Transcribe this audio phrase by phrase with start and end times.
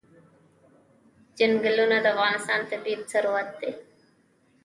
[1.37, 3.71] چنګلونه د افغانستان طبعي ثروت دی.